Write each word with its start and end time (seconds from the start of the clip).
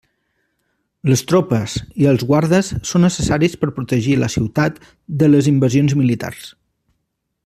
Les 1.11 1.21
tropes 1.31 1.75
i 2.03 2.07
els 2.13 2.25
guardes 2.31 2.71
són 2.93 3.05
necessaris 3.07 3.57
per 3.65 3.71
protegir 3.77 4.17
la 4.23 4.31
ciutat 4.37 4.83
de 5.21 5.29
les 5.33 5.51
invasions 5.53 5.95
militars. 6.03 6.53